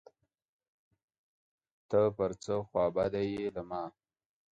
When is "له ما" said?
3.55-3.83